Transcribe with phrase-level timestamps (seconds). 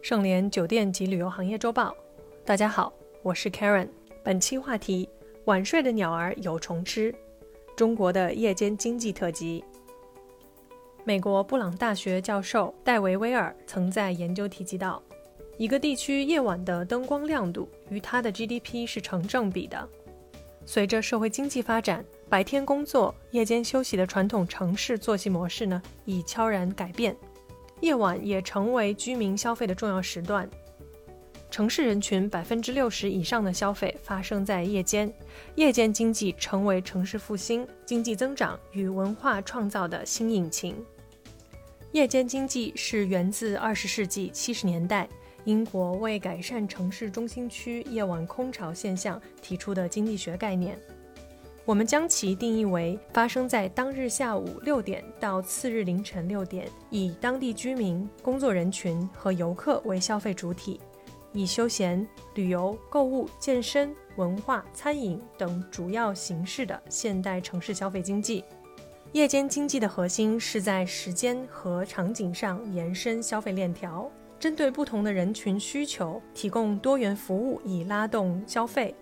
[0.00, 1.94] 盛联酒店及旅游行业周报，
[2.44, 3.88] 大家好，我是 Karen。
[4.22, 5.08] 本期话题：
[5.46, 7.12] 晚睡的鸟儿有虫吃。
[7.76, 9.64] 中国的夜间经济特辑。
[11.04, 15.02] 美国布朗大学教授戴维·威尔曾在研究提及到，
[15.56, 19.86] 一个地区夜晚的灯光亮度与它的 GDP 是成正比的。
[20.64, 27.16] 随着社会经济发展，白天工作、夜间休息的传统城市作息模式呢，已悄然改变。
[27.80, 30.48] 夜晚也成为居民消费的重要时段，
[31.50, 35.12] 城市人群百分之六十以上的消费发生在夜间，
[35.54, 40.74] 夜间经济成为城市复兴、经济增长与文化创造的新引擎。
[41.92, 45.08] 夜间经济是源自二十世纪七十年代
[45.44, 50.78] 英国为改善城市中心区夜晚空巢现象提出的经济学概念。
[51.68, 60.80] 我们将其定义为发生在当日下午六点到次日凌晨六点，以当地居民、工作人群和游客为消费主体，
[61.34, 68.42] 以休闲、旅游、购物、健身、文化、餐饮等主要形式的现代城市消费经济。
[69.12, 74.10] 夜间经济的核心是在时间和场景上延伸消费链条，
[74.40, 78.94] 针对不同的人群需求，提供多元服务，以拉动消费。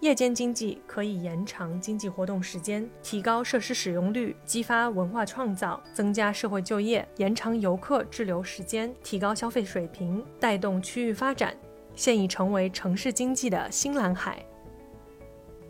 [0.00, 11.52] 夜间经济可以延长经济活动时间，提高设施使用率，激发文化创造，增加社会就业，延长游客滞留时间，提高消费水平，带动区域发展，
[11.96, 14.40] 现已成为城市经济的新蓝海。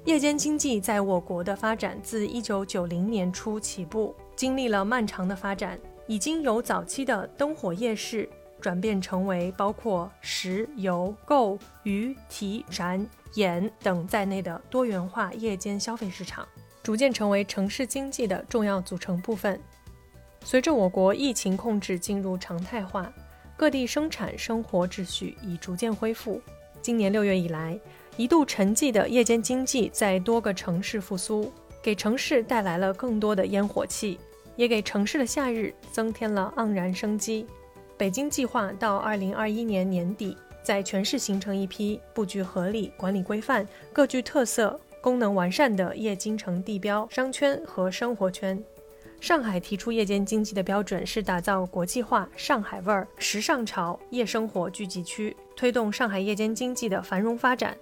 [0.04, 8.28] 夜间经济在我国的发展自一九九零年初起步，经历了漫长的发展，已经由早期的灯火夜市。
[8.60, 16.46] 转变成为包括石油、购、鱼、体、展、演等在内的多元化夜间消费市场，
[16.82, 19.60] 逐渐成为城市经济的重要组成部分。
[20.44, 23.12] 随着我国疫情控制进入常态化，
[23.56, 26.40] 各地生产生活秩序已逐渐恢复。
[26.80, 27.78] 今年六月以来，
[28.16, 31.52] 一度沉寂的夜间经济在多个城市复苏，
[31.82, 34.18] 给城市带来了更多的烟火气，
[34.56, 37.46] 也给城市的夏日增添了盎然生机。
[37.98, 48.62] 北京计划到二零二一年年底，在全市形成一批布局合理、管理规范、各具特色、功能完善的夜京城地标、商圈和生活圈。
[49.20, 57.76] 上海提出夜间经济的标准是打造国际化、上海味儿、时尚潮夜生活聚集区，推动上海夜间经济的繁荣发展。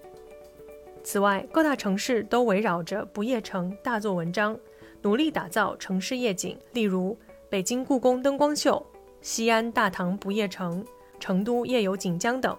[1.04, 4.58] 此外，各大城市都围绕着不夜城大做文章，
[5.02, 7.14] 努力打造城市夜景，例如
[7.50, 8.84] 北京故宫灯光秀。
[9.26, 10.86] 西安大唐不夜城、
[11.18, 12.56] 成都夜游锦江等。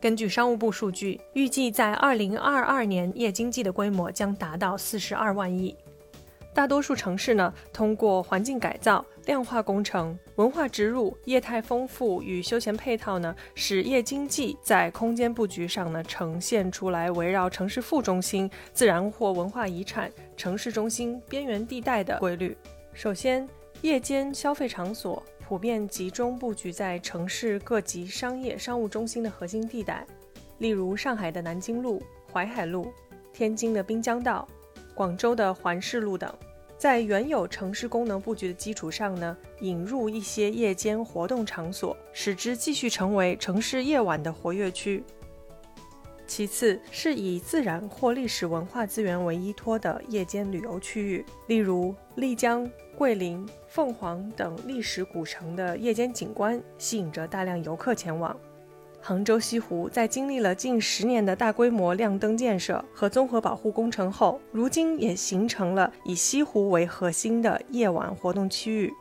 [0.00, 5.76] 根据商务部数据，预计在二零二二年，夜经济的规模将达到四十二万亿。
[6.54, 22.56] 大多数城市呢，通过环境改造、量化工程、文化植入、业态丰富与休闲配套呢，使夜经济在空间布局上呢，呈现出来围绕城市副中心、自然或文化遗产、城市中心边缘地带的规律。
[22.92, 23.48] 首先。
[23.82, 30.04] 夜间消费场所普遍集中布局在城市各级商业商务中心的核心地带，
[30.58, 32.02] 例如上海的南京路、
[32.32, 32.92] 淮海路、
[33.32, 34.46] 天津的滨江道、
[34.96, 36.32] 广州的环市路等。
[36.76, 45.02] 在原有城市功能布局的基础上呢，引入一些夜间活动场所，使之继续成为城市夜晚的活跃区。
[46.28, 52.70] 其次，是以自然或历史文化资源为依托的夜间旅游区域，例如丽江。
[52.96, 58.36] 桂林、凤凰等历史古城的夜间景观吸引着大量游客前往。
[59.00, 68.92] 杭州西湖在经历了近十年的大规模亮灯建设和综合保护工程后，如今也形成了以西湖为核心的夜晚活动区域。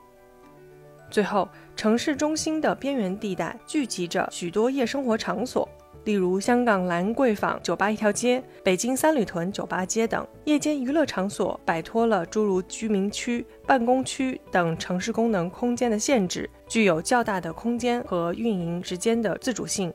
[1.10, 5.68] 最后，城市中心的边缘地带聚集着许多夜生活场所。
[6.08, 19.94] 例如香港兰桂坊酒吧一条街、北京三里屯酒吧街等夜间娱乐场所，摆脱了诸如居民区、办公区等城市功能空间的限制，具有较大的空间和运营之间的自主性。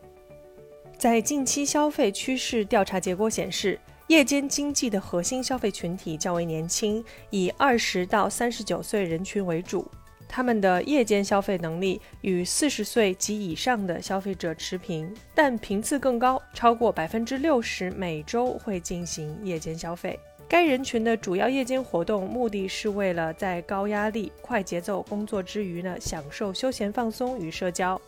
[0.98, 9.90] 在近期消费趋势调查结果显示，夜间经济的核心消费群体较为年轻，以二十到三十九岁人群为主。
[10.34, 20.18] 他们的夜间消费能力与四十岁及以上的消费者持平，但频次更高，超过百分之六十每周会进行夜间消费。
[20.48, 28.00] 该人群的主要夜间活动目的是为了在高压力、快节奏工作之余呢，享受休闲放松与社交。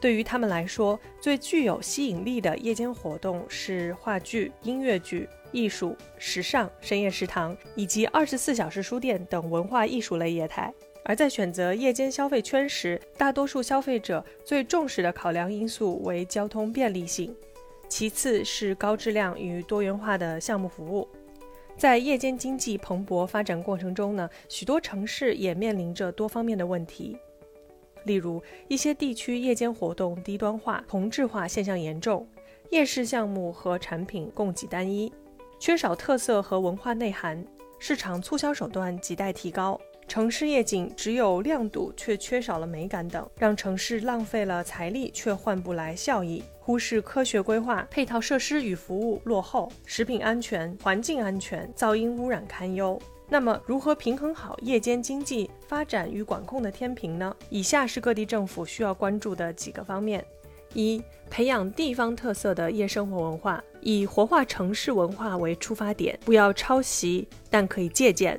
[0.00, 10.72] 对于他们来说，最具有吸引力的夜间活动是话剧、音乐剧、艺术、时尚、深夜食堂以及二十四小时书店等文化艺术类业态。
[11.04, 17.34] 而在选择夜间消费圈时，大多数消费者最重视的考量因素为交通便利性，
[17.88, 21.06] 其次是高质量与多元化的项目服务。
[21.76, 27.16] 在夜间经济蓬勃发展过程中呢，许多城市也面临着多方面的问题，
[28.04, 32.26] 例如一些地区夜间活动低端化、同质化现象严重，
[32.70, 35.12] 夜市项目和产品供给单一，
[35.58, 37.44] 缺少特色和文化内涵，
[37.78, 39.78] 市场促销手段亟待提高。
[40.06, 46.42] 城市夜景只有亮度，却缺少了美感等，让城市浪费了财力，却换不来效益。
[46.60, 53.00] 忽视科学规划，配套设施与服务落后，食品安全、环境安全、噪音污染堪忧。
[53.28, 57.34] 那么，如何平衡好夜间经济发展与管控的天平呢？
[57.48, 60.24] 以下是各地政府需要关注的几个方面：
[60.74, 68.38] 一、培养地方特色的夜生活文化，以活化城市文化为出发点，不要抄袭，但可以借鉴。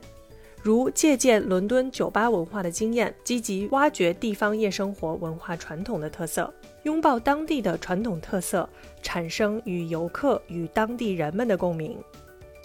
[0.66, 6.52] 如借鉴伦敦酒吧文化的经验，积极挖掘地方夜生活文化传统的特色，
[6.82, 8.68] 拥抱当地的传统特色，
[9.04, 11.96] 产生与游客与当地人们的共鸣。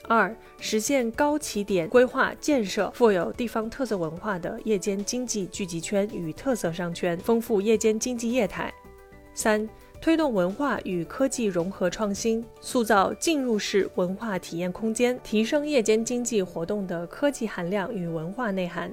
[0.09, 8.73] 二、实现高起点规划建设富有地方特色文化的夜间经济聚集圈与特色商圈，丰富夜间经济业态。
[9.35, 9.69] 三。
[10.01, 18.91] 推动文化与科技融合创新，塑造进入式文化体验空间，提升夜间经济活动的科技含量与文化内涵。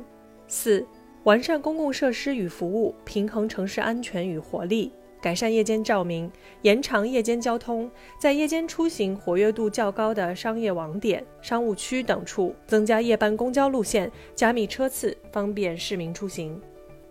[0.49, 0.85] 四、
[1.23, 6.29] 完善公共设施与服务，平衡城市安全与活力，改善夜间照明，
[6.63, 7.89] 延长夜间交通，
[8.19, 16.61] 在夜间出行活跃度较高的商业网点、商务区等处增加夜班公交路线，加密车次，方便市民出行。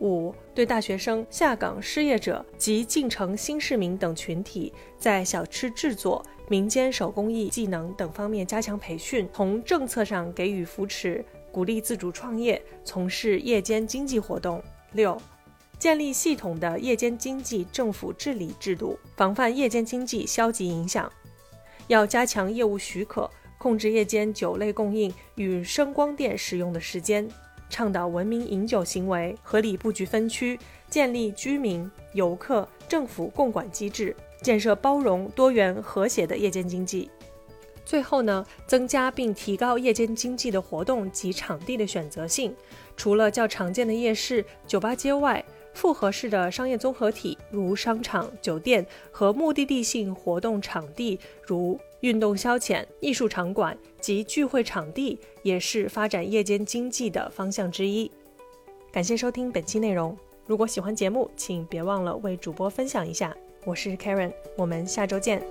[0.01, 14.63] 五、对大学生、下岗失业者及进城新市民等群体，在小吃制作、民间手工艺技能等方面加强培训，从政策上给予扶持，鼓励自主创业，从事夜间经济活动。
[14.93, 15.21] 六、
[15.79, 21.11] 建立系统的夜间经济政府治理制度，防范夜间经济消极影响。
[21.89, 27.29] 要加强业务许可，控制夜间酒类供应与声光电使用的时间。
[27.69, 30.59] 倡导文明饮酒行为，合理布局分区，
[30.89, 37.11] 建立居民、游客、政府共管机制，建设包容、多元、和谐的夜间经济。
[37.85, 42.55] 最后呢，增加并提高夜间经济的活动及场地的选择性。
[42.97, 51.79] 除了较常见的夜市、酒吧街外，复合式的商业综合体，如商场、酒店和目的地性活动场地，如。
[52.01, 58.11] 运动消遣、艺术场馆及聚会场地也是发展夜间经济的方向之一。
[58.93, 60.17] 感谢收听本期内容。
[60.47, 63.37] 如果喜欢节目，请别忘了为主播分享一下。
[63.65, 65.43] 我是 Karen，我们下周见。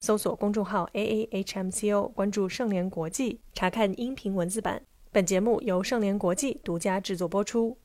[0.00, 4.82] 搜索公众号 A A H M C O，关注盛联国际，查看音频文字版。
[5.10, 7.76] 本节目由盛联国际独家制作播出。